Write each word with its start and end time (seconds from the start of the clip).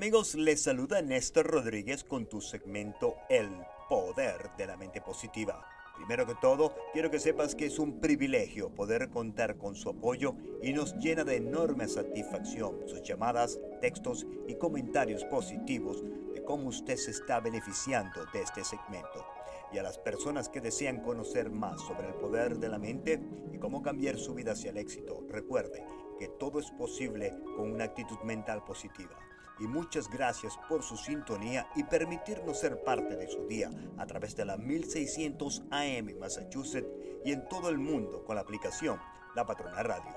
amigos, 0.00 0.34
les 0.34 0.62
saluda 0.62 1.02
Néstor 1.02 1.46
Rodríguez 1.46 2.04
con 2.04 2.24
tu 2.26 2.40
segmento 2.40 3.16
El 3.28 3.50
Poder 3.86 4.50
de 4.56 4.66
la 4.66 4.78
Mente 4.78 5.02
Positiva. 5.02 5.62
Primero 5.94 6.26
que 6.26 6.34
todo, 6.40 6.74
quiero 6.94 7.10
que 7.10 7.20
sepas 7.20 7.54
que 7.54 7.66
es 7.66 7.78
un 7.78 8.00
privilegio 8.00 8.70
poder 8.70 9.10
contar 9.10 9.58
con 9.58 9.76
su 9.76 9.90
apoyo 9.90 10.36
y 10.62 10.72
nos 10.72 10.96
llena 10.96 11.22
de 11.22 11.36
enorme 11.36 11.86
satisfacción 11.86 12.78
sus 12.86 13.02
llamadas, 13.02 13.60
textos 13.82 14.26
y 14.48 14.54
comentarios 14.54 15.22
positivos 15.24 16.02
de 16.32 16.42
cómo 16.44 16.70
usted 16.70 16.96
se 16.96 17.10
está 17.10 17.38
beneficiando 17.40 18.24
de 18.32 18.40
este 18.40 18.64
segmento. 18.64 19.26
Y 19.70 19.76
a 19.76 19.82
las 19.82 19.98
personas 19.98 20.48
que 20.48 20.62
desean 20.62 21.02
conocer 21.02 21.50
más 21.50 21.78
sobre 21.82 22.08
el 22.08 22.14
poder 22.14 22.56
de 22.56 22.70
la 22.70 22.78
mente 22.78 23.20
y 23.52 23.58
cómo 23.58 23.82
cambiar 23.82 24.16
su 24.16 24.32
vida 24.32 24.52
hacia 24.52 24.70
el 24.70 24.78
éxito, 24.78 25.26
recuerde 25.28 25.84
que 26.18 26.28
todo 26.28 26.58
es 26.58 26.70
posible 26.70 27.34
con 27.54 27.70
una 27.70 27.84
actitud 27.84 28.18
mental 28.24 28.64
positiva 28.64 29.29
y 29.60 29.66
muchas 29.66 30.08
gracias 30.08 30.58
por 30.68 30.82
su 30.82 30.96
sintonía 30.96 31.68
y 31.76 31.84
permitirnos 31.84 32.58
ser 32.58 32.82
parte 32.82 33.16
de 33.16 33.28
su 33.28 33.46
día 33.46 33.70
a 33.98 34.06
través 34.06 34.34
de 34.34 34.46
la 34.46 34.56
1600 34.56 35.64
AM 35.70 36.18
Massachusetts 36.18 36.88
y 37.24 37.32
en 37.32 37.46
todo 37.48 37.68
el 37.68 37.78
mundo 37.78 38.24
con 38.24 38.36
la 38.36 38.42
aplicación 38.42 38.98
La 39.36 39.44
Patrona 39.44 39.82
Radio. 39.82 40.16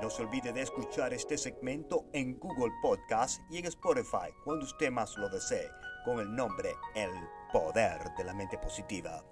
no 0.00 0.10
se 0.10 0.22
olvide 0.22 0.52
de 0.52 0.62
escuchar 0.62 1.12
este 1.12 1.36
segmento 1.36 2.06
en 2.12 2.38
Google 2.38 2.72
Podcast 2.82 3.40
y 3.50 3.58
en 3.58 3.66
Spotify 3.66 4.32
cuando 4.44 4.64
usted 4.64 4.90
más 4.90 5.16
lo 5.16 5.28
desee 5.28 5.70
con 6.04 6.20
el 6.20 6.34
nombre 6.34 6.70
El 6.94 7.10
Poder 7.52 7.98
de 8.16 8.24
la 8.24 8.34
Mente 8.34 8.58
Positiva. 8.58 9.24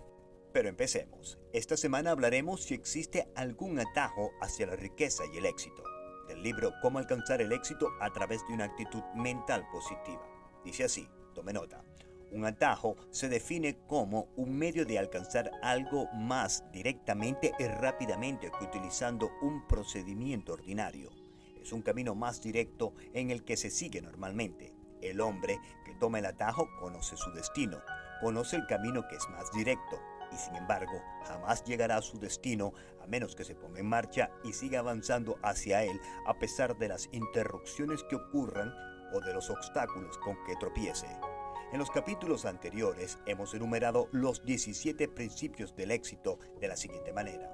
Pero 0.53 0.69
empecemos. 0.69 1.39
Esta 1.53 1.77
semana 1.77 2.11
hablaremos 2.11 2.63
si 2.63 2.75
existe 2.75 3.31
algún 3.35 3.79
atajo 3.79 4.31
hacia 4.41 4.67
la 4.67 4.77
riqueza 4.77 5.25
y 5.33 5.39
el 5.39 5.47
éxito 5.47 5.83
del 6.29 6.43
libro 6.43 6.73
Cómo 6.81 6.99
alcanzar 6.99 7.41
el 7.41 7.53
éxito 7.53 7.89
a 8.01 8.11
través 8.13 8.47
de 8.49 8.55
una 8.55 8.65
actitud 8.65 9.03
mental 9.15 9.67
positiva. 9.71 10.27
Dice 10.65 10.85
así, 10.85 11.09
tome 11.35 11.53
nota. 11.53 11.85
Un 12.33 12.47
atajo 12.47 12.97
se 13.11 13.29
define 13.29 13.79
como 13.87 14.29
un 14.37 14.57
medio 14.57 14.87
de 14.87 14.99
alcanzar 14.99 15.51
algo 15.63 16.09
más 16.15 16.65
directamente 16.73 17.53
y 17.59 17.67
rápidamente 17.67 18.51
que 18.51 18.65
utilizando 18.65 19.31
un 19.43 19.67
procedimiento 19.67 20.55
ordinario. 20.55 21.11
Es 21.61 21.73
un 21.73 21.83
camino 21.83 22.15
más 22.15 22.41
directo 22.41 22.95
en 23.13 23.31
el 23.31 23.45
que 23.45 23.59
se 23.59 23.71
sigue 23.71 24.01
normalmente. 24.01 24.75
El 25.03 25.21
hombre 25.21 25.59
que 25.85 25.95
toma 25.95 26.21
el 26.21 26.27
atajo 26.27 26.69
conoce 26.81 27.17
su 27.19 27.31
destino, 27.33 27.79
conoce 28.23 28.57
el 28.57 28.67
camino 28.67 29.07
que 29.09 29.17
es 29.17 29.29
más 29.29 29.53
directo, 29.53 30.01
y 30.33 30.39
sin 30.39 30.57
embargo 30.57 31.03
jamás 31.25 31.65
llegará 31.65 31.97
a 31.97 32.03
su 32.03 32.19
destino 32.19 32.73
a 33.03 33.07
menos 33.07 33.35
que 33.35 33.45
se 33.45 33.55
ponga 33.55 33.81
en 33.81 33.89
marcha 33.89 34.31
y 34.45 34.53
siga 34.53 34.81
avanzando 34.81 35.39
hacia 35.43 35.85
él 35.85 36.01
a 36.27 36.39
pesar 36.39 36.77
de 36.79 36.89
las 36.89 37.09
interrupciones 37.13 38.03
que 38.05 38.17
ocurran 38.17 38.73
o 39.13 39.21
de 39.21 39.35
los 39.35 39.51
obstáculos 39.51 40.19
con 40.19 40.37
que 40.45 40.57
tropiece. 40.57 41.07
En 41.73 41.79
los 41.79 41.91
capítulos 41.91 42.45
anteriores 42.45 43.19
hemos 43.27 43.55
enumerado 43.55 44.09
los 44.13 44.45
17 44.45 45.09
principios 45.09 45.75
del 45.75 45.91
éxito 45.91 46.39
de 46.61 46.69
la 46.69 46.77
siguiente 46.77 47.13
manera. 47.13 47.51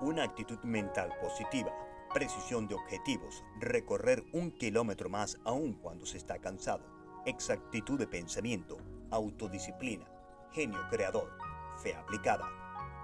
Una 0.00 0.22
actitud 0.22 0.58
mental 0.62 1.12
positiva, 1.20 1.72
precisión 2.14 2.68
de 2.68 2.76
objetivos, 2.76 3.42
recorrer 3.58 4.22
un 4.32 4.52
kilómetro 4.52 5.08
más 5.08 5.38
aún 5.44 5.74
cuando 5.74 6.06
se 6.06 6.18
está 6.18 6.38
cansado, 6.38 6.86
exactitud 7.26 7.98
de 7.98 8.06
pensamiento, 8.06 8.78
autodisciplina, 9.10 10.06
genio 10.52 10.80
creador, 10.88 11.36
fe 11.76 11.94
aplicada, 11.94 12.48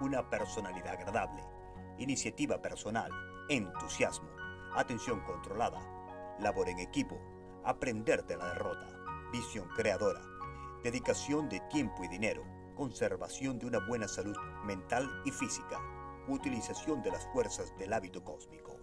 una 0.00 0.28
personalidad 0.28 0.94
agradable, 0.94 1.44
iniciativa 1.98 2.60
personal, 2.60 3.10
entusiasmo, 3.48 4.28
atención 4.74 5.20
controlada, 5.20 5.80
labor 6.40 6.68
en 6.68 6.78
equipo, 6.78 7.18
aprender 7.64 8.24
de 8.26 8.36
la 8.36 8.48
derrota, 8.48 8.88
visión 9.32 9.68
creadora, 9.76 10.22
dedicación 10.82 11.48
de 11.48 11.60
tiempo 11.70 12.02
y 12.04 12.08
dinero, 12.08 12.44
conservación 12.74 13.58
de 13.58 13.66
una 13.66 13.78
buena 13.86 14.08
salud 14.08 14.36
mental 14.64 15.08
y 15.24 15.30
física, 15.30 15.80
utilización 16.28 17.02
de 17.02 17.10
las 17.10 17.26
fuerzas 17.32 17.76
del 17.78 17.92
hábito 17.92 18.24
cósmico. 18.24 18.76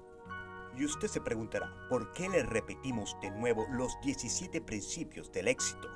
Y 0.78 0.86
usted 0.86 1.08
se 1.08 1.22
preguntará, 1.22 1.74
¿por 1.90 2.14
qué 2.14 2.30
le 2.30 2.44
repetimos 2.44 3.18
de 3.22 3.32
nuevo 3.32 3.66
los 3.72 4.00
17 4.02 4.62
principios 4.62 5.32
del 5.32 5.48
éxito? 5.48 5.90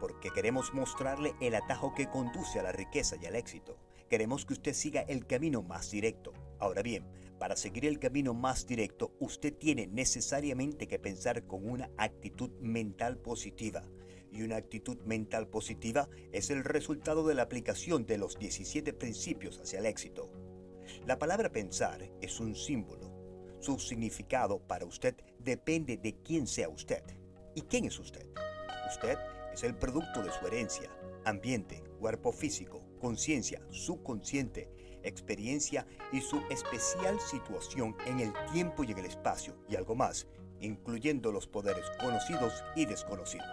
Porque 0.00 0.30
queremos 0.30 0.74
mostrarle 0.74 1.34
el 1.40 1.54
atajo 1.54 1.94
que 1.94 2.08
conduce 2.08 2.58
a 2.58 2.62
la 2.62 2.72
riqueza 2.72 3.16
y 3.20 3.26
al 3.26 3.36
éxito. 3.36 3.78
Queremos 4.08 4.46
que 4.46 4.54
usted 4.54 4.72
siga 4.72 5.02
el 5.02 5.26
camino 5.26 5.62
más 5.62 5.90
directo. 5.90 6.32
Ahora 6.58 6.82
bien, 6.82 7.04
para 7.38 7.56
seguir 7.56 7.84
el 7.86 7.98
camino 7.98 8.34
más 8.34 8.66
directo, 8.66 9.12
usted 9.20 9.54
tiene 9.54 9.86
necesariamente 9.86 10.88
que 10.88 10.98
pensar 10.98 11.46
con 11.46 11.68
una 11.68 11.90
actitud 11.98 12.50
mental 12.60 13.18
positiva. 13.18 13.84
Y 14.32 14.42
una 14.42 14.56
actitud 14.56 14.98
mental 15.04 15.48
positiva 15.48 16.08
es 16.32 16.50
el 16.50 16.64
resultado 16.64 17.26
de 17.26 17.34
la 17.34 17.42
aplicación 17.42 18.06
de 18.06 18.18
los 18.18 18.38
17 18.38 18.92
principios 18.92 19.60
hacia 19.60 19.78
el 19.78 19.86
éxito. 19.86 20.30
La 21.06 21.18
palabra 21.18 21.50
pensar 21.50 22.10
es 22.20 22.40
un 22.40 22.54
símbolo. 22.54 23.10
Su 23.60 23.78
significado 23.78 24.60
para 24.60 24.84
usted 24.84 25.14
depende 25.38 25.96
de 25.96 26.16
quién 26.22 26.46
sea 26.46 26.68
usted. 26.68 27.02
¿Y 27.54 27.62
quién 27.62 27.84
es 27.84 27.98
usted? 27.98 28.26
Usted 28.90 29.18
es 29.58 29.64
el 29.64 29.74
producto 29.74 30.22
de 30.22 30.30
su 30.30 30.46
herencia, 30.46 30.88
ambiente, 31.24 31.82
cuerpo 31.98 32.30
físico, 32.30 32.80
conciencia, 33.00 33.60
subconsciente, 33.70 34.70
experiencia 35.02 35.84
y 36.12 36.20
su 36.20 36.40
especial 36.48 37.18
situación 37.18 37.96
en 38.06 38.20
el 38.20 38.32
tiempo 38.52 38.84
y 38.84 38.92
en 38.92 38.98
el 38.98 39.06
espacio 39.06 39.56
y 39.68 39.74
algo 39.74 39.96
más, 39.96 40.28
incluyendo 40.60 41.32
los 41.32 41.48
poderes 41.48 41.84
conocidos 42.00 42.62
y 42.76 42.86
desconocidos. 42.86 43.48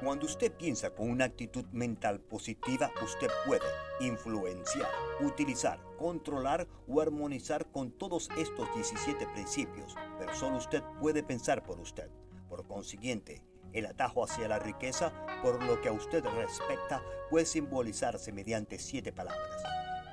Cuando 0.00 0.26
usted 0.26 0.52
piensa 0.52 0.90
con 0.90 1.10
una 1.10 1.24
actitud 1.24 1.64
mental 1.72 2.20
positiva, 2.20 2.92
usted 3.02 3.28
puede 3.44 3.66
influenciar, 4.00 4.88
utilizar, 5.20 5.80
controlar 5.98 6.68
o 6.86 7.00
armonizar 7.00 7.66
con 7.72 7.90
todos 7.90 8.28
estos 8.38 8.72
17 8.72 9.26
principios, 9.34 9.96
pero 10.16 10.32
solo 10.32 10.58
usted 10.58 10.84
puede 11.00 11.24
pensar 11.24 11.64
por 11.64 11.80
usted. 11.80 12.08
Por 12.48 12.66
consiguiente, 12.68 13.42
el 13.72 13.86
atajo 13.86 14.24
hacia 14.24 14.48
la 14.48 14.58
riqueza, 14.58 15.12
por 15.42 15.62
lo 15.62 15.80
que 15.80 15.88
a 15.88 15.92
usted 15.92 16.24
respecta, 16.24 17.02
puede 17.28 17.46
simbolizarse 17.46 18.32
mediante 18.32 18.78
siete 18.78 19.12
palabras. 19.12 19.62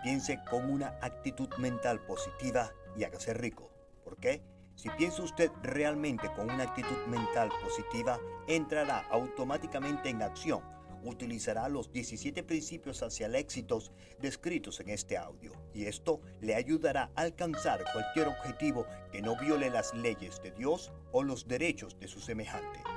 Piense 0.03 0.39
con 0.49 0.69
una 0.71 0.97
actitud 1.01 1.49
mental 1.57 1.99
positiva 2.05 2.71
y 2.95 3.03
hágase 3.03 3.33
rico. 3.33 3.71
¿Por 4.03 4.17
qué? 4.17 4.41
Si 4.75 4.89
piensa 4.91 5.23
usted 5.23 5.51
realmente 5.63 6.31
con 6.33 6.51
una 6.51 6.63
actitud 6.63 7.07
mental 7.07 7.49
positiva, 7.63 8.19
entrará 8.47 8.99
automáticamente 9.09 10.09
en 10.09 10.21
acción. 10.21 10.61
Utilizará 11.03 11.67
los 11.67 11.91
17 11.91 12.43
principios 12.43 13.01
hacia 13.01 13.25
el 13.25 13.35
éxito 13.35 13.79
descritos 14.19 14.79
en 14.79 14.89
este 14.89 15.17
audio 15.17 15.51
y 15.73 15.85
esto 15.85 16.21
le 16.41 16.55
ayudará 16.55 17.11
a 17.15 17.21
alcanzar 17.21 17.83
cualquier 17.91 18.27
objetivo 18.27 18.85
que 19.11 19.21
no 19.21 19.35
viole 19.37 19.69
las 19.69 19.93
leyes 19.93 20.41
de 20.41 20.51
Dios 20.51 20.91
o 21.11 21.23
los 21.23 21.47
derechos 21.47 21.99
de 21.99 22.07
su 22.07 22.19
semejante 22.19 22.96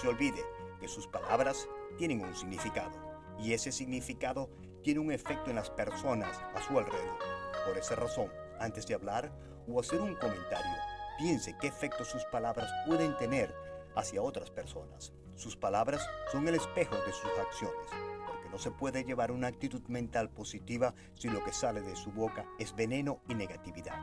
se 0.00 0.08
olvide 0.08 0.44
que 0.80 0.88
sus 0.88 1.06
palabras 1.06 1.68
tienen 1.96 2.24
un 2.24 2.34
significado 2.34 2.92
y 3.38 3.52
ese 3.52 3.72
significado 3.72 4.50
tiene 4.82 5.00
un 5.00 5.12
efecto 5.12 5.50
en 5.50 5.56
las 5.56 5.70
personas 5.70 6.40
a 6.54 6.60
su 6.62 6.78
alrededor. 6.78 7.18
Por 7.66 7.78
esa 7.78 7.94
razón, 7.94 8.30
antes 8.60 8.86
de 8.86 8.94
hablar 8.94 9.32
o 9.66 9.80
hacer 9.80 10.00
un 10.00 10.14
comentario, 10.16 10.72
piense 11.18 11.56
qué 11.60 11.68
efecto 11.68 12.04
sus 12.04 12.24
palabras 12.26 12.70
pueden 12.86 13.16
tener 13.16 13.54
hacia 13.96 14.22
otras 14.22 14.50
personas. 14.50 15.12
Sus 15.36 15.56
palabras 15.56 16.06
son 16.30 16.46
el 16.48 16.54
espejo 16.54 16.96
de 16.96 17.12
sus 17.12 17.30
acciones, 17.40 17.88
porque 18.26 18.48
no 18.50 18.58
se 18.58 18.70
puede 18.70 19.04
llevar 19.04 19.32
una 19.32 19.48
actitud 19.48 19.82
mental 19.88 20.30
positiva 20.30 20.94
si 21.14 21.28
lo 21.28 21.42
que 21.44 21.52
sale 21.52 21.80
de 21.80 21.96
su 21.96 22.12
boca 22.12 22.46
es 22.58 22.74
veneno 22.74 23.20
y 23.28 23.34
negatividad. 23.34 23.98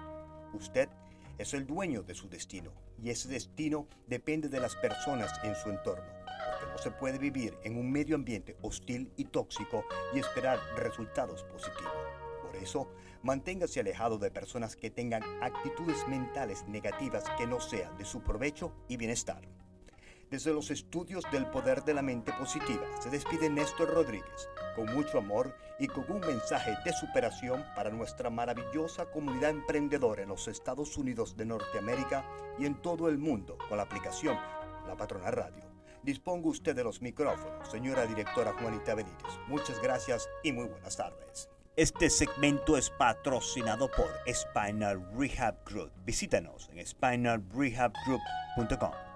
Usted 0.53 0.89
es 1.41 1.53
el 1.53 1.65
dueño 1.65 2.03
de 2.03 2.13
su 2.13 2.29
destino 2.29 2.71
y 3.01 3.09
ese 3.09 3.27
destino 3.27 3.87
depende 4.07 4.47
de 4.47 4.59
las 4.59 4.75
personas 4.75 5.31
en 5.43 5.55
su 5.55 5.69
entorno, 5.69 6.05
porque 6.25 6.71
no 6.71 6.77
se 6.77 6.91
puede 6.91 7.17
vivir 7.17 7.57
en 7.63 7.77
un 7.77 7.91
medio 7.91 8.15
ambiente 8.15 8.57
hostil 8.61 9.11
y 9.17 9.25
tóxico 9.25 9.83
y 10.13 10.19
esperar 10.19 10.59
resultados 10.77 11.43
positivos. 11.43 11.93
Por 12.43 12.55
eso, 12.55 12.91
manténgase 13.23 13.79
alejado 13.79 14.19
de 14.19 14.29
personas 14.29 14.75
que 14.75 14.91
tengan 14.91 15.23
actitudes 15.41 16.07
mentales 16.07 16.67
negativas 16.67 17.23
que 17.37 17.47
no 17.47 17.59
sean 17.59 17.97
de 17.97 18.05
su 18.05 18.21
provecho 18.21 18.71
y 18.87 18.97
bienestar. 18.97 19.41
Desde 20.31 20.53
los 20.53 20.71
estudios 20.71 21.25
del 21.29 21.45
poder 21.47 21.83
de 21.83 21.93
la 21.93 22.01
mente 22.01 22.31
positiva 22.31 22.85
se 23.01 23.09
despide 23.09 23.49
Néstor 23.49 23.93
Rodríguez 23.93 24.47
con 24.77 24.85
mucho 24.95 25.17
amor 25.17 25.53
y 25.77 25.87
con 25.87 26.09
un 26.09 26.21
mensaje 26.21 26.73
de 26.85 26.93
superación 26.93 27.65
para 27.75 27.89
nuestra 27.89 28.29
maravillosa 28.29 29.07
comunidad 29.07 29.49
emprendedora 29.49 30.23
en 30.23 30.29
los 30.29 30.47
Estados 30.47 30.95
Unidos 30.95 31.35
de 31.35 31.43
Norteamérica 31.43 32.23
y 32.57 32.65
en 32.65 32.75
todo 32.75 33.09
el 33.09 33.17
mundo 33.17 33.57
con 33.67 33.75
la 33.75 33.83
aplicación 33.83 34.37
La 34.87 34.95
Patrona 34.95 35.31
Radio. 35.31 35.65
Disponga 36.01 36.47
usted 36.47 36.77
de 36.77 36.85
los 36.85 37.01
micrófonos, 37.01 37.69
señora 37.69 38.07
directora 38.07 38.53
Juanita 38.53 38.95
Benítez. 38.95 39.37
Muchas 39.49 39.81
gracias 39.81 40.29
y 40.43 40.53
muy 40.53 40.67
buenas 40.67 40.95
tardes. 40.95 41.49
Este 41.75 42.09
segmento 42.09 42.77
es 42.77 42.89
patrocinado 42.89 43.91
por 43.91 44.07
Spinal 44.33 45.05
Rehab 45.13 45.57
Group. 45.65 45.91
Visítanos 46.05 46.69
en 46.69 46.87
spinalrehabgroup.com. 46.87 49.10